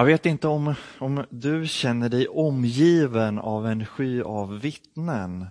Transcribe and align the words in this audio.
Jag 0.00 0.04
vet 0.04 0.26
inte 0.26 0.48
om, 0.48 0.74
om 0.98 1.26
du 1.30 1.66
känner 1.66 2.08
dig 2.08 2.28
omgiven 2.28 3.38
av 3.38 3.66
en 3.66 3.86
sky 3.86 4.22
av 4.22 4.60
vittnen. 4.60 5.46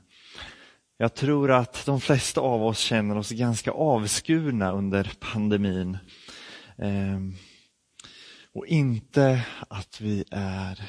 Jag 0.97 1.13
tror 1.13 1.52
att 1.52 1.86
de 1.86 2.02
flesta 2.02 2.41
av 2.41 2.63
oss 2.63 2.79
känner 2.79 3.17
oss 3.17 3.31
ganska 3.31 3.71
avskurna 3.71 4.71
under 4.71 5.12
pandemin. 5.20 5.97
Eh, 6.77 7.20
och 8.54 8.67
inte 8.67 9.46
att 9.67 10.01
vi 10.01 10.26
är 10.31 10.81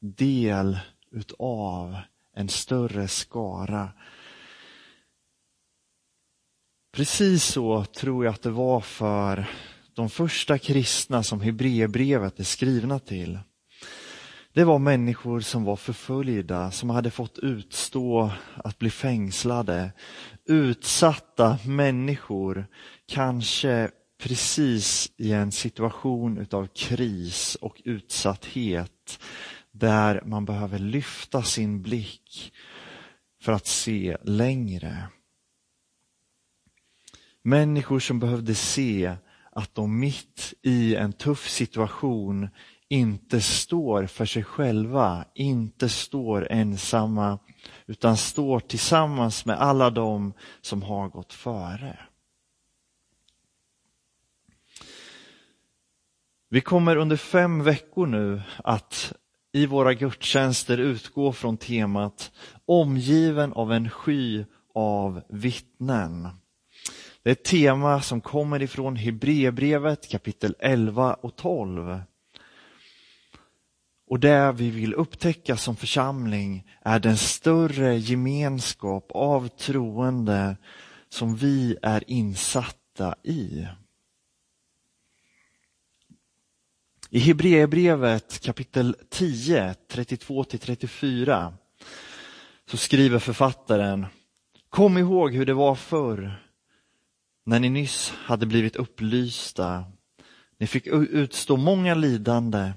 del 0.00 0.78
utav 1.12 1.96
en 2.36 2.48
större 2.48 3.08
skara. 3.08 3.88
Precis 6.92 7.44
så 7.44 7.84
tror 7.84 8.24
jag 8.24 8.34
att 8.34 8.42
det 8.42 8.50
var 8.50 8.80
för 8.80 9.46
de 9.98 10.10
första 10.10 10.58
kristna 10.58 11.22
som 11.22 11.40
Hebreerbrevet 11.40 12.40
är 12.40 12.44
skrivna 12.44 12.98
till. 12.98 13.38
Det 14.52 14.64
var 14.64 14.78
människor 14.78 15.40
som 15.40 15.64
var 15.64 15.76
förföljda, 15.76 16.70
som 16.70 16.90
hade 16.90 17.10
fått 17.10 17.38
utstå 17.38 18.30
att 18.54 18.78
bli 18.78 18.90
fängslade. 18.90 19.92
Utsatta 20.44 21.58
människor, 21.66 22.66
kanske 23.06 23.90
precis 24.18 25.12
i 25.16 25.32
en 25.32 25.52
situation 25.52 26.38
utav 26.38 26.66
kris 26.66 27.54
och 27.54 27.82
utsatthet 27.84 29.20
där 29.70 30.22
man 30.24 30.44
behöver 30.44 30.78
lyfta 30.78 31.42
sin 31.42 31.82
blick 31.82 32.52
för 33.42 33.52
att 33.52 33.66
se 33.66 34.16
längre. 34.22 35.08
Människor 37.42 38.00
som 38.00 38.20
behövde 38.20 38.54
se 38.54 39.16
att 39.58 39.74
de 39.74 39.98
mitt 39.98 40.54
i 40.62 40.94
en 40.96 41.12
tuff 41.12 41.48
situation 41.48 42.48
inte 42.88 43.40
står 43.40 44.06
för 44.06 44.26
sig 44.26 44.44
själva, 44.44 45.24
inte 45.34 45.88
står 45.88 46.52
ensamma, 46.52 47.38
utan 47.86 48.16
står 48.16 48.60
tillsammans 48.60 49.44
med 49.44 49.58
alla 49.60 49.90
de 49.90 50.32
som 50.60 50.82
har 50.82 51.08
gått 51.08 51.32
före. 51.32 51.98
Vi 56.48 56.60
kommer 56.60 56.96
under 56.96 57.16
fem 57.16 57.64
veckor 57.64 58.06
nu 58.06 58.42
att 58.64 59.12
i 59.52 59.66
våra 59.66 59.94
gudstjänster 59.94 60.78
utgå 60.78 61.32
från 61.32 61.56
temat 61.56 62.32
omgiven 62.66 63.52
av 63.52 63.72
en 63.72 63.90
sky 63.90 64.44
av 64.74 65.22
vittnen. 65.28 66.28
Det 67.22 67.30
är 67.30 67.32
ett 67.32 67.44
tema 67.44 68.02
som 68.02 68.20
kommer 68.20 68.62
ifrån 68.62 68.96
Hebreerbrevet 68.96 70.08
kapitel 70.08 70.54
11 70.58 71.14
och 71.14 71.36
12. 71.36 72.00
Och 74.10 74.20
det 74.20 74.52
vi 74.52 74.70
vill 74.70 74.94
upptäcka 74.94 75.56
som 75.56 75.76
församling 75.76 76.66
är 76.82 76.98
den 76.98 77.16
större 77.16 77.96
gemenskap 77.96 79.10
av 79.14 79.48
troende 79.48 80.56
som 81.08 81.36
vi 81.36 81.76
är 81.82 82.04
insatta 82.06 83.14
i. 83.22 83.66
I 87.10 87.18
Hebreerbrevet 87.18 88.40
kapitel 88.40 88.96
10, 89.10 89.74
32-34 89.88 91.54
så 92.70 92.76
skriver 92.76 93.18
författaren 93.18 94.06
Kom 94.68 94.98
ihåg 94.98 95.34
hur 95.34 95.46
det 95.46 95.54
var 95.54 95.74
förr 95.74 96.47
när 97.48 97.60
ni 97.60 97.68
nyss 97.68 98.12
hade 98.16 98.46
blivit 98.46 98.76
upplysta. 98.76 99.84
Ni 100.58 100.66
fick 100.66 100.86
utstå 100.86 101.56
många 101.56 101.94
lidande. 101.94 102.72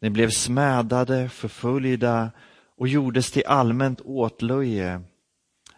Ni 0.00 0.10
blev 0.10 0.30
smädade, 0.30 1.28
förföljda 1.28 2.30
och 2.76 2.88
gjordes 2.88 3.30
till 3.30 3.42
allmänt 3.46 4.00
åtlöje. 4.00 5.02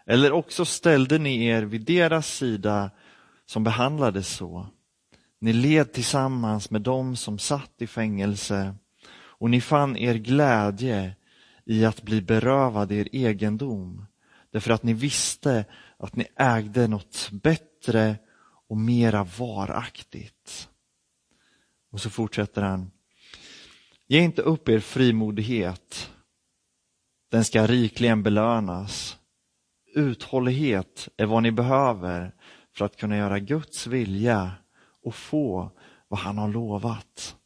Eller 0.07 0.33
också 0.33 0.65
ställde 0.65 1.19
ni 1.19 1.47
er 1.47 1.63
vid 1.63 1.81
deras 1.81 2.27
sida 2.27 2.91
som 3.45 3.65
behandlades 3.65 4.29
så. 4.29 4.67
Ni 5.41 5.53
led 5.53 5.93
tillsammans 5.93 6.71
med 6.71 6.83
dem 6.83 7.17
som 7.17 7.39
satt 7.39 7.73
i 7.79 7.87
fängelse 7.87 8.75
och 9.15 9.51
ni 9.51 9.61
fann 9.61 9.97
er 9.97 10.15
glädje 10.15 11.17
i 11.65 11.85
att 11.85 12.03
bli 12.03 12.23
berövade 12.23 12.95
er 12.95 13.09
egendom 13.13 14.07
därför 14.57 14.71
att 14.71 14.83
ni 14.83 14.93
visste 14.93 15.65
att 15.99 16.17
ni 16.17 16.27
ägde 16.37 16.89
något 16.89 17.29
bättre 17.33 17.76
och 18.69 18.77
mera 18.77 19.25
varaktigt. 19.25 20.69
Och 21.93 22.01
så 22.01 22.11
fortsätter 22.11 22.63
han. 22.63 22.91
Ge 24.07 24.21
inte 24.21 24.43
upp 24.43 24.69
er 24.69 24.81
frimodighet. 24.81 26.11
Den 27.31 27.45
ska 27.45 27.67
rikligen 27.67 28.23
belönas. 28.23 29.19
Uthållighet 29.95 31.09
är 31.17 31.27
vad 31.27 31.43
ni 31.43 31.53
behöver 31.53 32.35
för 32.77 32.85
att 32.85 32.97
kunna 32.97 33.17
göra 33.17 33.39
Guds 33.39 33.87
vilja 33.87 34.53
och 35.03 35.15
få 35.15 35.71
vad 36.09 36.21
han 36.21 36.39
har 36.39 36.49
lovat. 36.49 37.37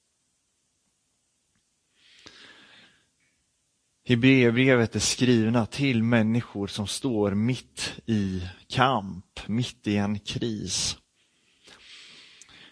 Hebreerbrevet 4.10 4.96
är 4.96 5.00
skrivna 5.00 5.66
till 5.66 6.02
människor 6.02 6.66
som 6.66 6.86
står 6.86 7.30
mitt 7.34 8.00
i 8.06 8.42
kamp, 8.68 9.40
mitt 9.46 9.86
i 9.86 9.96
en 9.96 10.18
kris. 10.18 10.96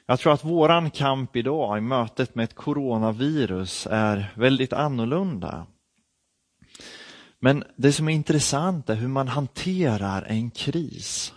Jag 0.07 0.21
tror 0.21 0.33
att 0.33 0.45
våran 0.45 0.91
kamp 0.91 1.37
idag 1.37 1.79
i 1.79 1.81
mötet 1.81 2.35
med 2.35 2.45
ett 2.45 2.55
coronavirus 2.55 3.87
är 3.91 4.33
väldigt 4.37 4.73
annorlunda. 4.73 5.67
Men 7.39 7.65
det 7.77 7.93
som 7.93 8.09
är 8.09 8.13
intressant 8.13 8.91
är 8.91 8.95
hur 8.95 9.09
man 9.09 9.29
hanterar 9.29 10.23
en 10.23 10.51
kris. 10.51 11.35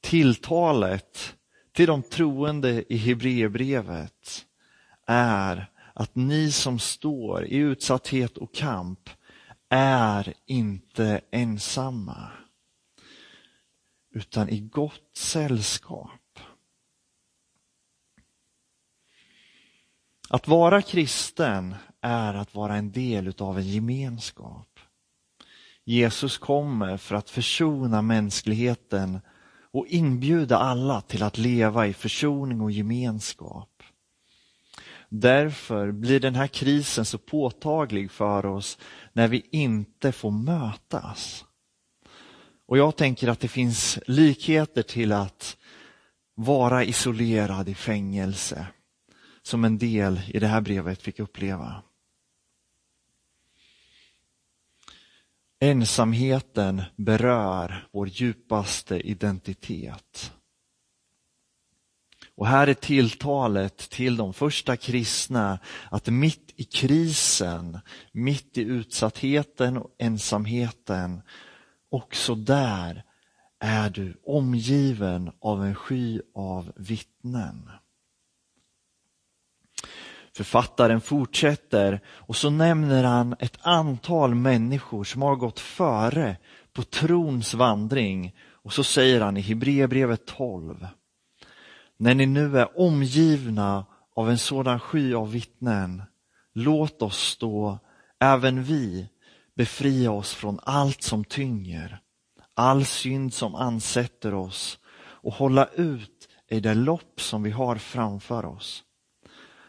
Tilltalet 0.00 1.36
till 1.72 1.86
de 1.86 2.02
troende 2.02 2.92
i 2.92 2.96
Hebreerbrevet 2.96 4.46
är 5.06 5.70
att 5.94 6.14
ni 6.14 6.52
som 6.52 6.78
står 6.78 7.44
i 7.44 7.56
utsatthet 7.56 8.36
och 8.36 8.54
kamp 8.54 9.10
är 9.68 10.34
inte 10.46 11.20
ensamma 11.30 12.30
utan 14.14 14.48
i 14.48 14.60
gott 14.60 15.16
sällskap. 15.16 16.38
Att 20.28 20.48
vara 20.48 20.82
kristen 20.82 21.74
är 22.00 22.34
att 22.34 22.54
vara 22.54 22.76
en 22.76 22.92
del 22.92 23.34
av 23.38 23.58
en 23.58 23.68
gemenskap. 23.68 24.78
Jesus 25.84 26.38
kommer 26.38 26.96
för 26.96 27.14
att 27.14 27.30
försona 27.30 28.02
mänskligheten 28.02 29.20
och 29.72 29.86
inbjuda 29.86 30.58
alla 30.58 31.00
till 31.00 31.22
att 31.22 31.38
leva 31.38 31.86
i 31.86 31.92
försoning 31.92 32.60
och 32.60 32.70
gemenskap. 32.70 33.69
Därför 35.12 35.92
blir 35.92 36.20
den 36.20 36.34
här 36.34 36.46
krisen 36.46 37.04
så 37.04 37.18
påtaglig 37.18 38.10
för 38.10 38.46
oss 38.46 38.78
när 39.12 39.28
vi 39.28 39.46
inte 39.50 40.12
får 40.12 40.30
mötas. 40.30 41.44
Och 42.66 42.78
jag 42.78 42.96
tänker 42.96 43.28
att 43.28 43.40
det 43.40 43.48
finns 43.48 43.98
likheter 44.06 44.82
till 44.82 45.12
att 45.12 45.56
vara 46.34 46.84
isolerad 46.84 47.68
i 47.68 47.74
fängelse 47.74 48.66
som 49.42 49.64
en 49.64 49.78
del 49.78 50.20
i 50.26 50.38
det 50.38 50.46
här 50.46 50.60
brevet 50.60 51.02
fick 51.02 51.18
uppleva. 51.18 51.82
Ensamheten 55.60 56.82
berör 56.96 57.88
vår 57.92 58.08
djupaste 58.08 59.00
identitet. 59.00 60.32
Och 62.40 62.46
här 62.46 62.66
är 62.66 62.74
tilltalet 62.74 63.78
till 63.78 64.16
de 64.16 64.34
första 64.34 64.76
kristna 64.76 65.58
att 65.90 66.06
mitt 66.06 66.52
i 66.56 66.64
krisen, 66.64 67.78
mitt 68.12 68.58
i 68.58 68.60
utsattheten 68.60 69.76
och 69.76 69.94
ensamheten, 69.98 71.22
också 71.90 72.34
där 72.34 73.04
är 73.58 73.90
du 73.90 74.20
omgiven 74.26 75.30
av 75.40 75.64
en 75.64 75.74
sky 75.74 76.20
av 76.34 76.72
vittnen. 76.76 77.70
Författaren 80.36 81.00
fortsätter 81.00 82.00
och 82.06 82.36
så 82.36 82.50
nämner 82.50 83.04
han 83.04 83.36
ett 83.38 83.58
antal 83.60 84.34
människor 84.34 85.04
som 85.04 85.22
har 85.22 85.36
gått 85.36 85.60
före 85.60 86.36
på 86.72 86.82
trons 86.82 87.54
vandring. 87.54 88.36
Och 88.52 88.72
så 88.72 88.84
säger 88.84 89.20
han 89.20 89.36
i 89.36 89.40
Hebreerbrevet 89.40 90.26
12. 90.26 90.86
När 92.02 92.14
ni 92.14 92.26
nu 92.26 92.58
är 92.58 92.80
omgivna 92.80 93.86
av 94.16 94.30
en 94.30 94.38
sådan 94.38 94.80
sky 94.80 95.14
av 95.14 95.32
vittnen, 95.32 96.02
låt 96.54 97.02
oss 97.02 97.36
då, 97.40 97.78
även 98.20 98.62
vi, 98.62 99.08
befria 99.56 100.10
oss 100.10 100.34
från 100.34 100.60
allt 100.62 101.02
som 101.02 101.24
tynger, 101.24 102.00
all 102.54 102.84
synd 102.84 103.34
som 103.34 103.54
ansätter 103.54 104.34
oss 104.34 104.78
och 104.98 105.32
hålla 105.32 105.66
ut 105.66 106.28
i 106.50 106.60
det 106.60 106.74
lopp 106.74 107.20
som 107.20 107.42
vi 107.42 107.50
har 107.50 107.76
framför 107.76 108.44
oss. 108.44 108.82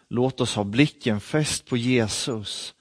Låt 0.07 0.41
oss 0.41 0.55
ha 0.55 0.63
blicken 0.63 1.19
fäst 1.19 1.69
på 1.69 1.77
Jesus, 1.77 2.73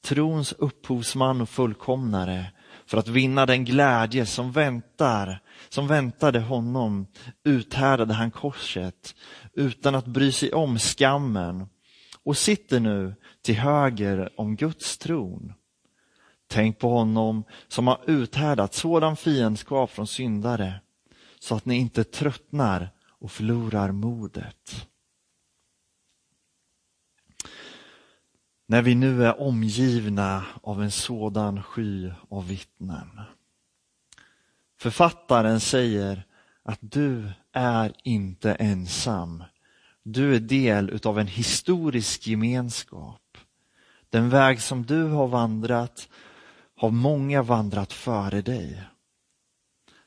trons 0.00 0.52
upphovsman 0.52 1.40
och 1.40 1.48
fullkomnare, 1.48 2.52
för 2.86 2.98
att 2.98 3.08
vinna 3.08 3.46
den 3.46 3.64
glädje 3.64 4.26
som 4.26 4.52
väntar, 4.52 5.42
som 5.68 5.86
väntade 5.86 6.40
honom, 6.40 7.06
uthärdade 7.44 8.14
han 8.14 8.30
korset 8.30 9.14
utan 9.52 9.94
att 9.94 10.06
bry 10.06 10.32
sig 10.32 10.52
om 10.52 10.78
skammen 10.78 11.66
och 12.22 12.36
sitter 12.36 12.80
nu 12.80 13.14
till 13.42 13.54
höger 13.54 14.40
om 14.40 14.56
Guds 14.56 14.98
tron. 14.98 15.52
Tänk 16.46 16.78
på 16.78 16.90
honom 16.90 17.44
som 17.68 17.86
har 17.86 18.00
uthärdat 18.06 18.74
sådan 18.74 19.16
fiendskap 19.16 19.90
från 19.90 20.06
syndare 20.06 20.80
så 21.40 21.54
att 21.54 21.64
ni 21.64 21.76
inte 21.76 22.04
tröttnar 22.04 22.90
och 23.20 23.32
förlorar 23.32 23.92
modet. 23.92 24.88
När 28.66 28.82
vi 28.82 28.94
nu 28.94 29.24
är 29.24 29.40
omgivna 29.40 30.46
av 30.62 30.82
en 30.82 30.90
sådan 30.90 31.62
sky 31.62 32.10
av 32.30 32.48
vittnen. 32.48 33.20
Författaren 34.78 35.60
säger 35.60 36.26
att 36.62 36.78
du 36.80 37.30
är 37.52 37.92
inte 38.04 38.54
ensam. 38.54 39.44
Du 40.02 40.34
är 40.34 40.40
del 40.40 40.90
utav 40.90 41.18
en 41.18 41.26
historisk 41.26 42.26
gemenskap. 42.26 43.38
Den 44.10 44.30
väg 44.30 44.60
som 44.60 44.86
du 44.86 45.02
har 45.02 45.28
vandrat 45.28 46.08
har 46.76 46.90
många 46.90 47.42
vandrat 47.42 47.92
före 47.92 48.42
dig. 48.42 48.82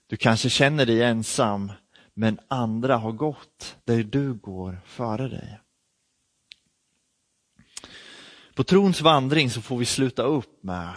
Du 0.07 0.18
kanske 0.18 0.50
känner 0.50 0.85
dig 0.85 1.03
ensam, 1.03 1.71
men 2.13 2.39
andra 2.47 2.97
har 2.97 3.12
gått 3.12 3.77
där 3.83 4.03
du 4.03 4.33
går 4.33 4.81
före 4.85 5.27
dig. 5.27 5.59
På 8.56 8.63
trons 8.63 9.01
vandring 9.01 9.50
så 9.50 9.62
får 9.62 9.77
vi 9.77 9.85
sluta 9.85 10.23
upp 10.23 10.63
med 10.63 10.94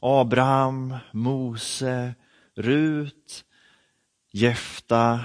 Abraham, 0.00 0.96
Mose, 1.12 2.14
Rut, 2.56 3.44
Jefta, 4.32 5.24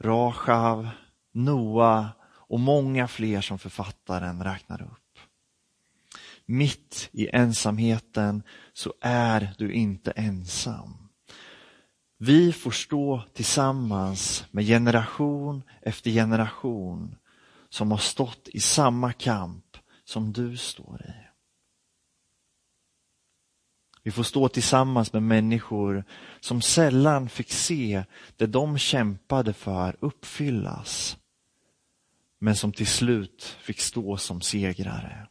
Rachav, 0.00 0.88
Noa 1.32 2.08
och 2.24 2.60
många 2.60 3.08
fler 3.08 3.40
som 3.40 3.58
författaren 3.58 4.44
räknar 4.44 4.82
upp. 4.82 5.18
Mitt 6.46 7.08
i 7.12 7.28
ensamheten 7.32 8.42
så 8.72 8.94
är 9.00 9.54
du 9.58 9.72
inte 9.72 10.10
ensam. 10.10 11.08
Vi 12.18 12.52
får 12.52 12.70
stå 12.70 13.22
tillsammans 13.34 14.44
med 14.50 14.66
generation 14.66 15.62
efter 15.82 16.10
generation 16.10 17.16
som 17.68 17.90
har 17.90 17.98
stått 17.98 18.48
i 18.48 18.60
samma 18.60 19.12
kamp 19.12 19.76
som 20.04 20.32
du 20.32 20.56
står 20.56 21.02
i. 21.08 21.27
Vi 24.08 24.12
får 24.12 24.22
stå 24.22 24.48
tillsammans 24.48 25.12
med 25.12 25.22
människor 25.22 26.04
som 26.40 26.62
sällan 26.62 27.28
fick 27.28 27.52
se 27.52 28.04
det 28.36 28.46
de 28.46 28.78
kämpade 28.78 29.52
för 29.52 29.96
uppfyllas, 30.00 31.16
men 32.38 32.56
som 32.56 32.72
till 32.72 32.86
slut 32.86 33.56
fick 33.60 33.80
stå 33.80 34.16
som 34.16 34.40
segrare. 34.40 35.26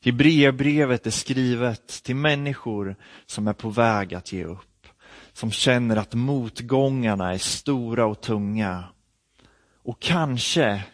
Hebreerbrevet 0.00 1.06
är 1.06 1.10
skrivet 1.10 1.88
till 1.88 2.16
människor 2.16 2.96
som 3.26 3.48
är 3.48 3.52
på 3.52 3.70
väg 3.70 4.14
att 4.14 4.32
ge 4.32 4.44
upp, 4.44 4.86
som 5.32 5.50
känner 5.50 5.96
att 5.96 6.14
motgångarna 6.14 7.32
är 7.32 7.38
stora 7.38 8.06
och 8.06 8.20
tunga. 8.20 8.84
Och 9.82 10.00
kanske 10.00 10.84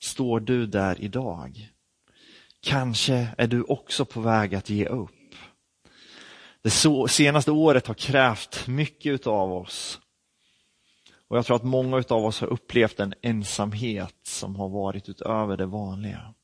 står 0.00 0.40
du 0.40 0.66
där 0.66 1.00
idag. 1.00 1.73
Kanske 2.64 3.28
är 3.38 3.46
du 3.46 3.62
också 3.62 4.04
på 4.04 4.20
väg 4.20 4.54
att 4.54 4.70
ge 4.70 4.86
upp. 4.86 5.10
Det 6.62 6.70
senaste 7.08 7.50
året 7.50 7.86
har 7.86 7.94
krävt 7.94 8.66
mycket 8.66 9.26
av 9.26 9.52
oss. 9.52 10.00
Och 11.28 11.36
jag 11.36 11.46
tror 11.46 11.56
att 11.56 11.64
många 11.64 12.04
av 12.08 12.24
oss 12.24 12.40
har 12.40 12.48
upplevt 12.48 13.00
en 13.00 13.14
ensamhet 13.22 14.16
som 14.22 14.56
har 14.56 14.68
varit 14.68 15.08
utöver 15.08 15.56
det 15.56 15.66
vanliga. 15.66 16.34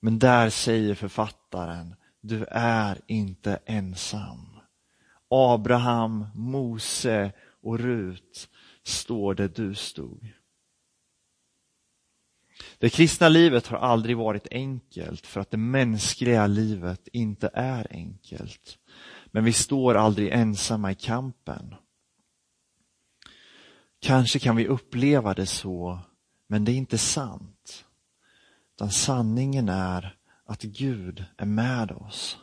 Men 0.00 0.18
där 0.18 0.50
säger 0.50 0.94
författaren, 0.94 1.94
du 2.20 2.44
är 2.50 3.00
inte 3.06 3.58
ensam. 3.66 4.60
Abraham, 5.30 6.26
Mose 6.34 7.32
och 7.62 7.78
Rut 7.78 8.48
står 8.82 9.34
där 9.34 9.48
du 9.48 9.74
stod. 9.74 10.35
Det 12.78 12.90
kristna 12.90 13.28
livet 13.28 13.66
har 13.66 13.78
aldrig 13.78 14.16
varit 14.16 14.46
enkelt 14.50 15.26
för 15.26 15.40
att 15.40 15.50
det 15.50 15.56
mänskliga 15.56 16.46
livet 16.46 17.08
inte 17.12 17.50
är 17.54 17.86
enkelt. 17.90 18.78
Men 19.26 19.44
vi 19.44 19.52
står 19.52 19.94
aldrig 19.94 20.32
ensamma 20.32 20.92
i 20.92 20.94
kampen. 20.94 21.74
Kanske 24.00 24.38
kan 24.38 24.56
vi 24.56 24.66
uppleva 24.66 25.34
det 25.34 25.46
så, 25.46 25.98
men 26.46 26.64
det 26.64 26.72
är 26.72 26.76
inte 26.76 26.98
sant. 26.98 27.84
Utan 28.74 28.90
sanningen 28.90 29.68
är 29.68 30.16
att 30.46 30.62
Gud 30.62 31.24
är 31.36 31.46
med 31.46 31.90
oss. 31.90 32.38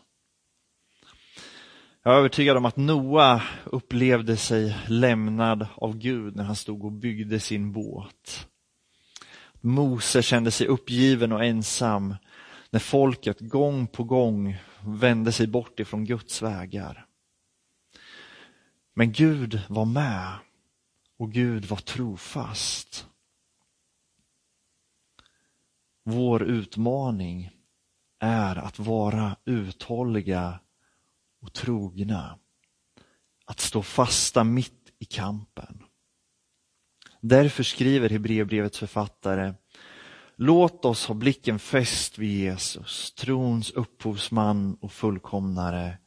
Jag 2.04 2.14
är 2.14 2.18
övertygad 2.18 2.58
om 2.58 2.66
att 2.66 2.78
Noa 2.78 3.42
upplevde 3.66 4.38
sig 4.38 4.78
lämnad 4.88 5.68
av 5.76 5.98
Gud 5.98 6.36
när 6.36 6.44
han 6.44 6.56
stod 6.56 6.86
och 6.86 6.92
byggde 6.92 7.40
sin 7.40 7.72
båt. 7.72 8.48
Mose 9.66 10.22
kände 10.22 10.52
sig 10.52 10.68
uppgiven 10.68 11.32
och 11.32 11.46
ensam 11.46 12.16
när 12.70 12.80
folket 12.80 13.40
gång 13.40 13.88
på 13.88 14.04
gång 14.04 14.58
vände 14.86 15.32
sig 15.32 15.48
bort 15.48 15.80
ifrån 15.80 16.06
Guds 16.06 16.42
vägar. 16.42 17.06
Men 18.94 19.12
Gud 19.12 19.62
var 19.70 19.86
med 19.86 20.34
och 21.18 21.32
Gud 21.32 21.66
var 21.66 21.78
trofast. 21.78 23.08
Vår 26.04 26.44
utmaning 26.44 27.52
är 28.20 28.56
att 28.56 28.80
vara 28.80 29.36
uthålliga 29.46 30.60
och 31.42 31.54
trogna. 31.54 32.40
Att 33.46 33.60
stå 33.60 33.84
fasta 33.84 34.44
mitt 34.44 34.94
i 35.00 35.06
kampen. 35.06 35.84
Därför 37.26 37.64
skriver 37.64 38.10
Hebreerbrevets 38.10 38.80
författare 38.80 39.54
Låt 40.36 40.86
oss 40.86 41.06
ha 41.06 41.16
blicken 41.16 41.60
fäst 41.60 42.18
vid 42.18 42.40
Jesus, 42.40 43.14
trons 43.14 43.72
upphovsman 43.72 44.78
och 44.82 44.92
fullkomnare. 44.92 45.98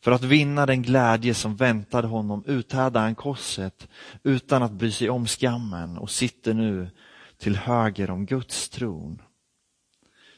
För 0.00 0.12
att 0.12 0.22
vinna 0.22 0.66
den 0.66 0.82
glädje 0.82 1.34
som 1.34 1.56
väntade 1.56 2.08
honom 2.08 2.44
uthärdade 2.46 2.98
han 2.98 3.14
korset 3.14 3.88
utan 4.22 4.62
att 4.62 4.72
bry 4.72 4.92
sig 4.92 5.10
om 5.10 5.26
skammen 5.26 5.98
och 5.98 6.10
sitter 6.10 6.54
nu 6.54 6.90
till 7.38 7.56
höger 7.56 8.10
om 8.10 8.26
Guds 8.26 8.68
tron. 8.68 9.22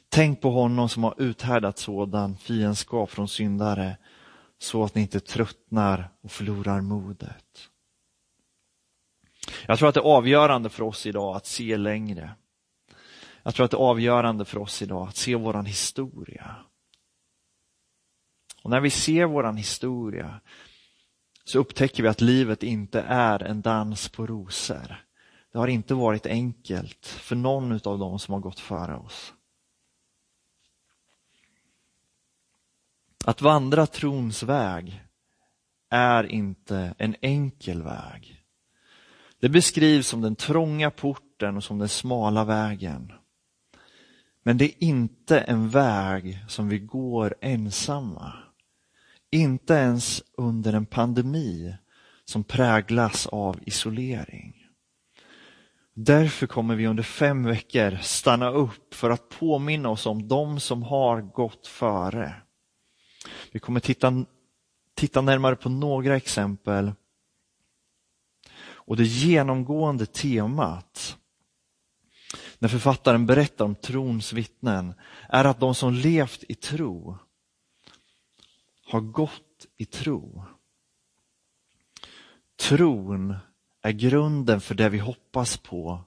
Tänk 0.08 0.40
på 0.40 0.50
honom 0.50 0.88
som 0.88 1.04
har 1.04 1.14
uthärdat 1.18 1.78
sådan 1.78 2.36
fiendskap 2.36 3.10
från 3.10 3.28
syndare 3.28 3.96
så 4.58 4.84
att 4.84 4.94
ni 4.94 5.00
inte 5.00 5.20
tröttnar 5.20 6.10
och 6.22 6.30
förlorar 6.30 6.80
modet. 6.80 7.68
Jag 9.66 9.78
tror 9.78 9.88
att 9.88 9.94
det 9.94 10.00
är 10.00 10.16
avgörande 10.16 10.68
för 10.68 10.82
oss 10.82 11.06
idag 11.06 11.36
att 11.36 11.46
se 11.46 11.76
längre. 11.76 12.34
Jag 13.42 13.54
tror 13.54 13.64
att 13.64 13.70
det 13.70 13.76
är 13.76 13.90
avgörande 13.90 14.44
för 14.44 14.58
oss 14.58 14.82
idag 14.82 15.08
att 15.08 15.16
se 15.16 15.34
våran 15.34 15.66
historia. 15.66 16.56
Och 18.62 18.70
när 18.70 18.80
vi 18.80 18.90
ser 18.90 19.26
våran 19.26 19.56
historia 19.56 20.40
så 21.44 21.58
upptäcker 21.58 22.02
vi 22.02 22.08
att 22.08 22.20
livet 22.20 22.62
inte 22.62 23.00
är 23.00 23.42
en 23.42 23.62
dans 23.62 24.08
på 24.08 24.26
rosor. 24.26 25.04
Det 25.52 25.58
har 25.58 25.68
inte 25.68 25.94
varit 25.94 26.26
enkelt 26.26 27.06
för 27.06 27.36
någon 27.36 27.72
av 27.72 27.98
dem 27.98 28.18
som 28.18 28.34
har 28.34 28.40
gått 28.40 28.60
före 28.60 28.96
oss. 28.96 29.34
Att 33.24 33.42
vandra 33.42 33.86
trons 33.86 34.42
väg 34.42 35.02
är 35.90 36.24
inte 36.24 36.94
en 36.98 37.16
enkel 37.20 37.82
väg. 37.82 38.41
Det 39.42 39.48
beskrivs 39.48 40.06
som 40.06 40.20
den 40.20 40.36
trånga 40.36 40.90
porten 40.90 41.56
och 41.56 41.64
som 41.64 41.78
den 41.78 41.88
smala 41.88 42.44
vägen. 42.44 43.12
Men 44.42 44.58
det 44.58 44.64
är 44.64 44.74
inte 44.78 45.40
en 45.40 45.68
väg 45.68 46.38
som 46.48 46.68
vi 46.68 46.78
går 46.78 47.34
ensamma. 47.40 48.32
Inte 49.30 49.74
ens 49.74 50.22
under 50.36 50.72
en 50.72 50.86
pandemi 50.86 51.74
som 52.24 52.44
präglas 52.44 53.26
av 53.26 53.58
isolering. 53.66 54.54
Därför 55.94 56.46
kommer 56.46 56.74
vi 56.74 56.86
under 56.86 57.02
fem 57.02 57.44
veckor 57.44 57.98
stanna 58.02 58.50
upp 58.50 58.94
för 58.94 59.10
att 59.10 59.28
påminna 59.28 59.88
oss 59.88 60.06
om 60.06 60.28
de 60.28 60.60
som 60.60 60.82
har 60.82 61.20
gått 61.20 61.66
före. 61.66 62.34
Vi 63.52 63.60
kommer 63.60 63.80
titta, 63.80 64.24
titta 64.94 65.20
närmare 65.20 65.56
på 65.56 65.68
några 65.68 66.16
exempel 66.16 66.92
och 68.86 68.96
det 68.96 69.04
genomgående 69.04 70.06
temat 70.06 71.18
när 72.58 72.68
författaren 72.68 73.26
berättar 73.26 73.64
om 73.64 73.74
trons 73.74 74.32
vittnen 74.32 74.94
är 75.28 75.44
att 75.44 75.60
de 75.60 75.74
som 75.74 75.94
levt 75.94 76.44
i 76.48 76.54
tro 76.54 77.18
har 78.84 79.00
gått 79.00 79.66
i 79.76 79.84
tro. 79.84 80.44
Tron 82.60 83.36
är 83.82 83.92
grunden 83.92 84.60
för 84.60 84.74
det 84.74 84.88
vi 84.88 84.98
hoppas 84.98 85.56
på. 85.56 86.04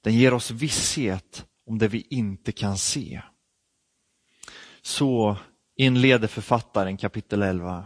Den 0.00 0.14
ger 0.14 0.34
oss 0.34 0.50
visshet 0.50 1.46
om 1.66 1.78
det 1.78 1.88
vi 1.88 2.06
inte 2.10 2.52
kan 2.52 2.78
se. 2.78 3.22
Så 4.82 5.36
inleder 5.76 6.28
författaren 6.28 6.96
kapitel 6.96 7.42
11. 7.42 7.84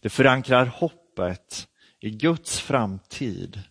Det 0.00 0.10
förankrar 0.10 0.66
hoppet 0.66 1.68
i 2.02 2.10
Guds 2.10 2.60
framtid, 2.60 3.62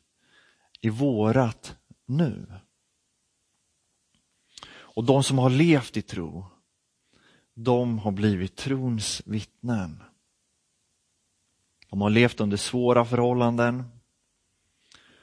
i 0.82 0.90
vårat 0.90 1.78
nu. 2.06 2.54
Och 4.74 5.04
de 5.04 5.24
som 5.24 5.38
har 5.38 5.50
levt 5.50 5.98
i 5.98 6.02
tro, 6.02 6.46
de 7.54 8.00
har 8.00 8.12
blivit 8.12 8.56
trons 8.56 9.22
vittnen. 9.26 10.04
De 11.90 12.02
har 12.02 12.10
levt 12.10 12.40
under 12.40 12.58
svåra 12.58 13.06
förhållanden. 13.06 13.84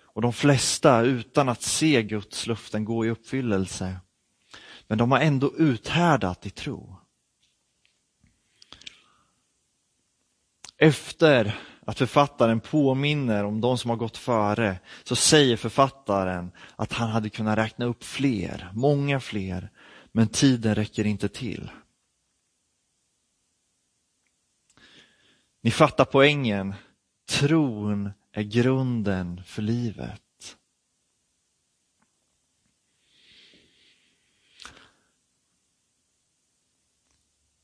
Och 0.01 0.23
de 0.23 0.33
flesta 0.33 1.01
utan 1.01 1.49
att 1.49 1.63
se 1.63 2.03
Guds 2.03 2.47
löften 2.47 2.85
gå 2.85 3.07
i 3.07 3.11
uppfyllelse. 3.11 4.01
Men 4.87 4.99
de 4.99 5.13
har 5.13 5.21
ändå 5.21 5.57
uthärdat 5.57 6.47
i 6.47 6.51
tro. 6.51 6.97
Efter 10.77 11.59
att 11.89 11.99
författaren 11.99 12.61
påminner 12.61 13.45
om 13.45 13.61
de 13.61 13.79
som 13.79 13.91
har 13.91 13.97
gått 13.97 14.17
före 14.17 14.79
så 15.05 15.17
säger 15.17 15.57
författaren 15.57 16.51
att 16.77 16.93
han 16.93 17.11
hade 17.11 17.31
kunnat 17.31 17.59
räkna 17.59 17.85
upp 17.85 18.05
fler, 18.05 18.71
många 18.73 19.21
fler, 19.21 19.71
men 20.13 20.29
tiden 20.29 20.75
räcker 20.75 21.07
inte 21.07 21.29
till. 21.29 21.71
Ni 25.63 25.71
fattar 25.71 26.05
poängen. 26.05 26.75
Tron 27.29 28.11
är 28.33 28.43
grunden 28.43 29.43
för 29.45 29.63
livet. 29.63 30.23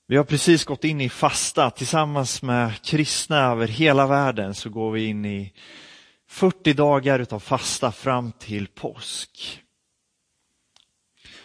Vi 0.06 0.16
har 0.16 0.25
precis 0.25 0.64
gått 0.64 0.84
in 0.84 1.00
i 1.00 1.08
fasta 1.08 1.70
tillsammans 1.70 2.42
med 2.42 2.82
kristna 2.82 3.37
över 3.37 3.68
hela 3.68 4.06
världen 4.06 4.54
så 4.54 4.70
går 4.70 4.90
vi 4.90 5.04
in 5.04 5.25
i 5.25 5.52
40 6.28 6.73
dagar 6.73 7.18
utav 7.18 7.40
fasta 7.40 7.92
fram 7.92 8.32
till 8.32 8.66
påsk. 8.66 9.62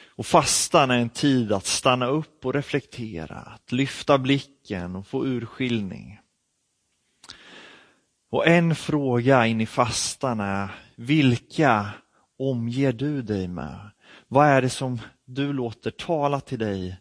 Och 0.08 0.26
fastan 0.26 0.92
är 0.92 0.98
en 0.98 1.10
tid 1.10 1.52
att 1.52 1.66
stanna 1.66 2.08
upp 2.08 2.46
och 2.46 2.54
reflektera, 2.54 3.36
att 3.36 3.72
lyfta 3.72 4.18
blicken 4.18 4.96
och 4.96 5.08
få 5.08 5.26
urskiljning. 5.26 6.20
Och 8.32 8.48
en 8.48 8.76
fråga 8.76 9.46
in 9.46 9.62
i 9.62 9.66
fastan 9.66 10.40
är, 10.40 10.70
vilka 10.96 11.90
omger 12.40 12.94
du 12.94 13.22
dig 13.22 13.48
med? 13.48 13.92
Vad 14.28 14.48
är 14.48 14.62
det 14.62 14.70
som 14.70 15.00
du 15.26 15.54
låter 15.54 15.92
tala 15.92 16.40
till 16.40 16.60
dig 16.60 16.98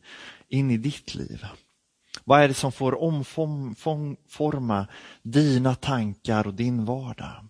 in 0.48 0.70
i 0.70 0.76
ditt 0.76 1.14
liv? 1.14 1.46
Vad 2.24 2.40
är 2.40 2.48
det 2.48 2.54
som 2.54 2.72
får 2.72 3.02
omforma 3.02 4.86
dina 5.22 5.74
tankar 5.74 6.46
och 6.46 6.54
din 6.54 6.84
vardag? 6.84 7.46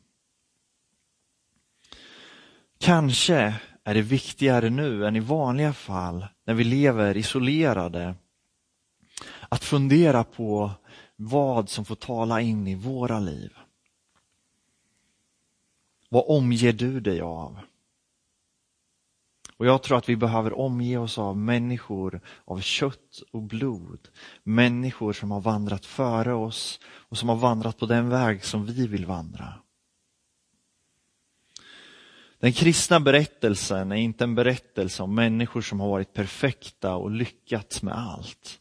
Kanske 2.78 3.54
är 3.84 3.94
det 3.94 4.02
viktigare 4.02 4.70
nu 4.70 5.06
än 5.06 5.16
i 5.16 5.20
vanliga 5.20 5.72
fall 5.72 6.26
när 6.44 6.54
vi 6.54 6.64
lever 6.64 7.16
isolerade 7.16 8.14
att 9.48 9.64
fundera 9.64 10.24
på 10.24 10.70
vad 11.16 11.68
som 11.68 11.84
får 11.84 11.94
tala 11.94 12.40
in 12.40 12.66
i 12.66 12.74
våra 12.74 13.20
liv. 13.20 13.52
Vad 16.08 16.24
omger 16.26 16.72
du 16.72 17.00
dig 17.00 17.20
av? 17.20 17.58
Och 19.58 19.66
jag 19.66 19.82
tror 19.82 19.98
att 19.98 20.08
vi 20.08 20.16
behöver 20.16 20.58
omge 20.58 20.98
oss 20.98 21.18
av 21.18 21.36
människor 21.36 22.20
av 22.44 22.60
kött 22.60 23.22
och 23.32 23.42
blod. 23.42 24.08
Människor 24.42 25.12
som 25.12 25.30
har 25.30 25.40
vandrat 25.40 25.86
före 25.86 26.34
oss 26.34 26.80
och 26.84 27.18
som 27.18 27.28
har 27.28 27.36
vandrat 27.36 27.78
på 27.78 27.86
den 27.86 28.08
väg 28.08 28.44
som 28.44 28.66
vi 28.66 28.86
vill 28.86 29.06
vandra. 29.06 29.54
Den 32.38 32.52
kristna 32.52 33.00
berättelsen 33.00 33.92
är 33.92 33.96
inte 33.96 34.24
en 34.24 34.34
berättelse 34.34 35.02
om 35.02 35.14
människor 35.14 35.60
som 35.60 35.80
har 35.80 35.88
varit 35.88 36.12
perfekta 36.12 36.96
och 36.96 37.10
lyckats 37.10 37.82
med 37.82 37.98
allt. 37.98 38.60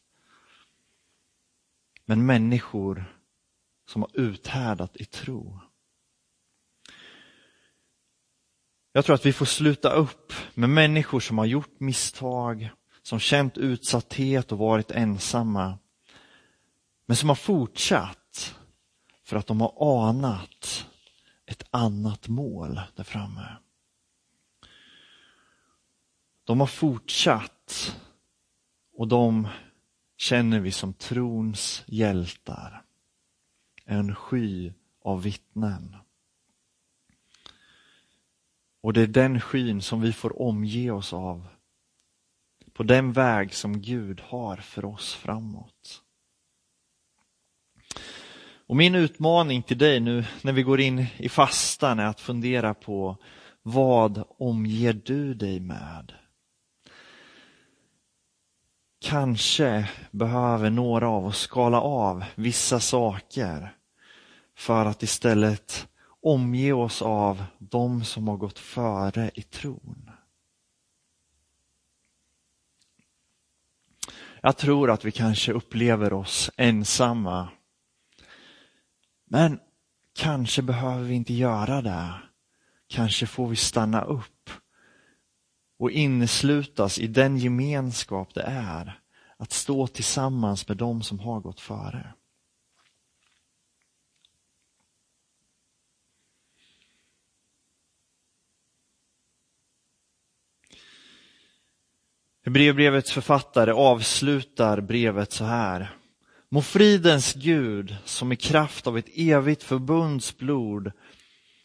Men 2.05 2.25
människor 2.25 3.05
som 3.87 4.01
har 4.01 4.11
uthärdat 4.13 4.95
i 4.95 5.05
tro. 5.05 5.59
Jag 8.97 9.05
tror 9.05 9.15
att 9.15 9.25
vi 9.25 9.33
får 9.33 9.45
sluta 9.45 9.93
upp 9.93 10.33
med 10.53 10.69
människor 10.69 11.19
som 11.19 11.37
har 11.37 11.45
gjort 11.45 11.79
misstag, 11.79 12.69
som 13.01 13.19
känt 13.19 13.57
utsatthet 13.57 14.51
och 14.51 14.57
varit 14.57 14.91
ensamma. 14.91 15.77
Men 17.05 17.17
som 17.17 17.29
har 17.29 17.35
fortsatt 17.35 18.55
för 19.23 19.37
att 19.37 19.47
de 19.47 19.61
har 19.61 20.07
anat 20.09 20.85
ett 21.45 21.63
annat 21.71 22.27
mål 22.27 22.81
där 22.95 23.03
framme. 23.03 23.57
De 26.43 26.59
har 26.59 26.67
fortsatt 26.67 27.97
och 28.93 29.07
de 29.07 29.47
känner 30.17 30.59
vi 30.59 30.71
som 30.71 30.93
trons 30.93 31.83
hjältar. 31.87 32.83
En 33.85 34.15
sky 34.15 34.73
av 35.03 35.21
vittnen. 35.21 35.95
Och 38.87 38.93
det 38.93 39.01
är 39.01 39.07
den 39.07 39.41
skyn 39.41 39.81
som 39.81 40.01
vi 40.01 40.13
får 40.13 40.41
omge 40.41 40.91
oss 40.91 41.13
av 41.13 41.47
på 42.73 42.83
den 42.83 43.13
väg 43.13 43.53
som 43.53 43.81
Gud 43.81 44.21
har 44.21 44.57
för 44.57 44.85
oss 44.85 45.13
framåt. 45.13 46.01
Och 48.67 48.75
min 48.75 48.95
utmaning 48.95 49.63
till 49.63 49.77
dig 49.77 49.99
nu 49.99 50.25
när 50.41 50.51
vi 50.53 50.63
går 50.63 50.79
in 50.79 51.05
i 51.17 51.29
fastan 51.29 51.99
är 51.99 52.05
att 52.05 52.21
fundera 52.21 52.73
på 52.73 53.17
vad 53.61 54.23
omger 54.37 54.93
du 54.93 55.33
dig 55.33 55.59
med? 55.59 56.13
Kanske 59.01 59.89
behöver 60.11 60.69
några 60.69 61.09
av 61.09 61.25
oss 61.25 61.39
skala 61.39 61.81
av 61.81 62.23
vissa 62.35 62.79
saker 62.79 63.75
för 64.55 64.85
att 64.85 65.03
istället 65.03 65.87
omge 66.21 66.73
oss 66.73 67.01
av 67.01 67.43
de 67.59 68.03
som 68.03 68.27
har 68.27 68.37
gått 68.37 68.59
före 68.59 69.31
i 69.33 69.41
tron. 69.41 70.11
Jag 74.41 74.57
tror 74.57 74.91
att 74.91 75.05
vi 75.05 75.11
kanske 75.11 75.51
upplever 75.51 76.13
oss 76.13 76.51
ensamma. 76.57 77.49
Men 79.25 79.59
kanske 80.15 80.61
behöver 80.61 81.03
vi 81.03 81.13
inte 81.13 81.33
göra 81.33 81.81
det. 81.81 82.13
Kanske 82.87 83.27
får 83.27 83.47
vi 83.47 83.55
stanna 83.55 84.01
upp 84.01 84.49
och 85.79 85.91
inneslutas 85.91 86.99
i 86.99 87.07
den 87.07 87.37
gemenskap 87.37 88.33
det 88.33 88.43
är 88.43 88.99
att 89.37 89.51
stå 89.51 89.87
tillsammans 89.87 90.67
med 90.67 90.77
dem 90.77 91.03
som 91.03 91.19
har 91.19 91.39
gått 91.39 91.59
före. 91.59 92.13
Hebreerbrevets 102.47 103.11
författare 103.11 103.71
avslutar 103.71 104.81
brevet 104.81 105.31
så 105.31 105.43
här. 105.43 105.95
Må 106.49 106.61
fridens 106.61 107.33
Gud, 107.33 107.95
som 108.05 108.31
i 108.31 108.35
kraft 108.35 108.87
av 108.87 108.97
ett 108.97 109.09
evigt 109.15 109.63
förbunds 109.63 110.37
blod 110.37 110.91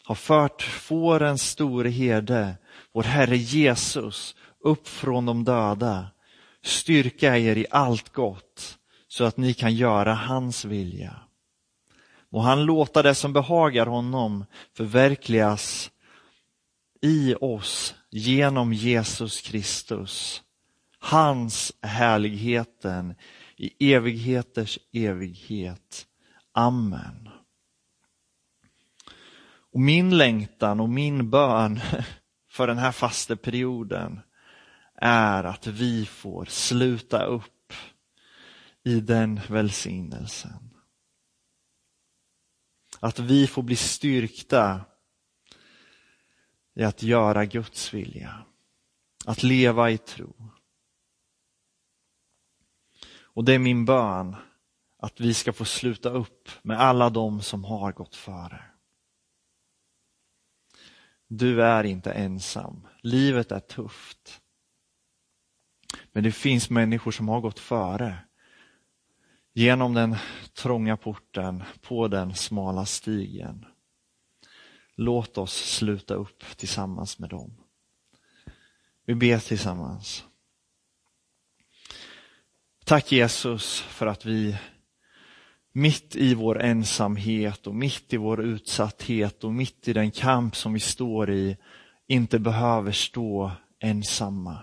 har 0.03 0.15
fört 0.15 0.61
fårens 0.61 1.49
store 1.49 1.89
herde, 1.89 2.55
vår 2.93 3.03
Herre 3.03 3.37
Jesus, 3.37 4.35
upp 4.63 4.87
från 4.87 5.25
de 5.25 5.43
döda, 5.43 6.07
styrka 6.63 7.37
er 7.37 7.57
i 7.57 7.65
allt 7.69 8.13
gott, 8.13 8.77
så 9.07 9.23
att 9.23 9.37
ni 9.37 9.53
kan 9.53 9.75
göra 9.75 10.13
hans 10.13 10.65
vilja. 10.65 11.15
Må 12.29 12.39
han 12.39 12.65
låta 12.65 13.01
det 13.01 13.15
som 13.15 13.33
behagar 13.33 13.85
honom 13.85 14.45
förverkligas 14.77 15.91
i 17.01 17.35
oss 17.35 17.95
genom 18.09 18.73
Jesus 18.73 19.41
Kristus 19.41 20.43
hans 21.03 21.71
härligheten 21.81 23.15
i 23.55 23.93
evigheters 23.93 24.79
evighet. 24.91 26.07
Amen. 26.51 27.29
Och 29.73 29.79
min 29.79 30.17
längtan 30.17 30.79
och 30.79 30.89
min 30.89 31.29
bön 31.29 31.79
för 32.49 32.67
den 32.67 32.77
här 32.77 32.91
fasteperioden 32.91 34.19
är 34.95 35.43
att 35.43 35.67
vi 35.67 36.05
får 36.05 36.45
sluta 36.45 37.23
upp 37.23 37.73
i 38.83 38.99
den 38.99 39.39
välsignelsen. 39.49 40.69
Att 42.99 43.19
vi 43.19 43.47
får 43.47 43.63
bli 43.63 43.75
styrkta 43.75 44.81
i 46.75 46.83
att 46.83 47.03
göra 47.03 47.45
Guds 47.45 47.93
vilja. 47.93 48.45
Att 49.25 49.43
leva 49.43 49.91
i 49.91 49.97
tro. 49.97 50.52
Och 53.33 53.43
det 53.43 53.53
är 53.53 53.59
min 53.59 53.85
bön 53.85 54.35
att 54.97 55.19
vi 55.19 55.33
ska 55.33 55.53
få 55.53 55.65
sluta 55.65 56.09
upp 56.09 56.49
med 56.61 56.79
alla 56.79 57.09
de 57.09 57.41
som 57.41 57.63
har 57.63 57.91
gått 57.91 58.15
före. 58.15 58.63
Du 61.27 61.63
är 61.63 61.83
inte 61.83 62.11
ensam. 62.11 62.87
Livet 63.01 63.51
är 63.51 63.59
tufft. 63.59 64.41
Men 66.11 66.23
det 66.23 66.31
finns 66.31 66.69
människor 66.69 67.11
som 67.11 67.27
har 67.27 67.41
gått 67.41 67.59
före. 67.59 68.17
Genom 69.53 69.93
den 69.93 70.15
trånga 70.53 70.97
porten, 70.97 71.63
på 71.81 72.07
den 72.07 72.35
smala 72.35 72.85
stigen. 72.85 73.65
Låt 74.95 75.37
oss 75.37 75.53
sluta 75.53 76.13
upp 76.13 76.43
tillsammans 76.57 77.19
med 77.19 77.29
dem. 77.29 77.57
Vi 79.05 79.15
ber 79.15 79.39
tillsammans. 79.39 80.25
Tack 82.85 83.11
Jesus 83.11 83.79
för 83.79 84.07
att 84.07 84.25
vi 84.25 84.57
mitt 85.73 86.15
i 86.15 86.33
vår 86.33 86.61
ensamhet 86.61 87.67
och 87.67 87.75
mitt 87.75 88.13
i 88.13 88.17
vår 88.17 88.41
utsatthet 88.41 89.43
och 89.43 89.53
mitt 89.53 89.87
i 89.87 89.93
den 89.93 90.11
kamp 90.11 90.55
som 90.55 90.73
vi 90.73 90.79
står 90.79 91.31
i 91.31 91.57
inte 92.07 92.39
behöver 92.39 92.91
stå 92.91 93.51
ensamma. 93.79 94.57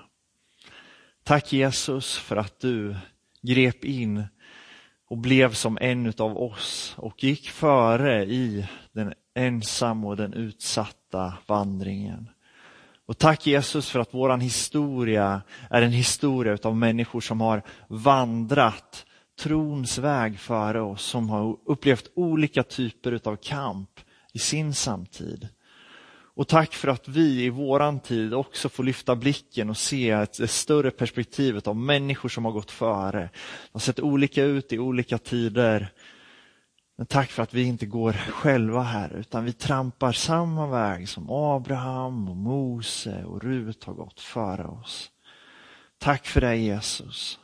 Tack 1.24 1.52
Jesus 1.52 2.16
för 2.16 2.36
att 2.36 2.60
du 2.60 2.96
grep 3.42 3.84
in 3.84 4.24
och 5.08 5.18
blev 5.18 5.54
som 5.54 5.78
en 5.80 6.12
av 6.18 6.36
oss 6.36 6.94
och 6.98 7.24
gick 7.24 7.48
före 7.48 8.24
i 8.24 8.66
den 8.92 9.14
ensamma 9.34 10.08
och 10.08 10.16
den 10.16 10.34
utsatta 10.34 11.34
vandringen. 11.46 12.28
Och 13.10 13.18
tack 13.18 13.46
Jesus 13.46 13.90
för 13.90 14.00
att 14.00 14.14
våran 14.14 14.40
historia 14.40 15.42
är 15.70 15.82
en 15.82 15.92
historia 15.92 16.58
av 16.62 16.76
människor 16.76 17.20
som 17.20 17.40
har 17.40 17.62
vandrat 17.88 19.06
trons 19.40 19.98
väg 19.98 20.40
före 20.40 20.80
oss, 20.80 21.02
som 21.02 21.30
har 21.30 21.56
upplevt 21.66 22.10
olika 22.14 22.62
typer 22.62 23.20
av 23.24 23.36
kamp 23.36 23.90
i 24.32 24.38
sin 24.38 24.74
samtid. 24.74 25.48
Och 26.34 26.48
tack 26.48 26.74
för 26.74 26.88
att 26.88 27.08
vi 27.08 27.44
i 27.44 27.48
våran 27.48 28.00
tid 28.00 28.34
också 28.34 28.68
får 28.68 28.84
lyfta 28.84 29.16
blicken 29.16 29.70
och 29.70 29.76
se 29.76 30.10
ett, 30.10 30.50
större 30.50 30.90
perspektiv 30.90 31.60
av 31.64 31.76
människor 31.76 32.28
som 32.28 32.44
har 32.44 32.52
gått 32.52 32.70
före. 32.70 33.20
De 33.20 33.72
har 33.72 33.80
sett 33.80 34.00
olika 34.00 34.44
ut 34.44 34.72
i 34.72 34.78
olika 34.78 35.18
tider. 35.18 35.92
Men 37.00 37.06
tack 37.06 37.30
för 37.30 37.42
att 37.42 37.54
vi 37.54 37.62
inte 37.62 37.86
går 37.86 38.12
själva 38.12 38.82
här, 38.82 39.12
utan 39.12 39.44
vi 39.44 39.52
trampar 39.52 40.12
samma 40.12 40.66
väg 40.66 41.08
som 41.08 41.30
Abraham, 41.30 42.28
och 42.28 42.36
Mose 42.36 43.24
och 43.24 43.42
Rut 43.42 43.84
har 43.84 43.94
gått 43.94 44.20
före 44.20 44.66
oss. 44.66 45.10
Tack 45.98 46.26
för 46.26 46.40
det 46.40 46.56
Jesus. 46.56 47.38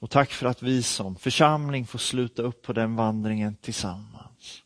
Och 0.00 0.10
tack 0.10 0.30
för 0.30 0.46
att 0.46 0.62
vi 0.62 0.82
som 0.82 1.16
församling 1.16 1.86
får 1.86 1.98
sluta 1.98 2.42
upp 2.42 2.62
på 2.62 2.72
den 2.72 2.96
vandringen 2.96 3.56
tillsammans. 3.56 4.62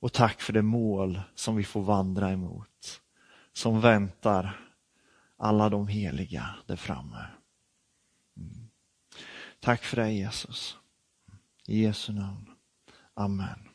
Och 0.00 0.12
tack 0.12 0.40
för 0.40 0.52
det 0.52 0.62
mål 0.62 1.20
som 1.34 1.56
vi 1.56 1.64
får 1.64 1.82
vandra 1.82 2.30
emot, 2.30 3.00
som 3.52 3.80
väntar 3.80 4.60
alla 5.38 5.68
de 5.68 5.88
heliga 5.88 6.54
där 6.66 6.76
framme. 6.76 7.24
Mm. 8.36 8.68
Tack 9.60 9.84
för 9.84 9.96
det 9.96 10.10
Jesus. 10.10 10.79
I 11.70 11.82
Jesu 11.86 12.12
namn. 12.12 12.46
Amen. 13.16 13.69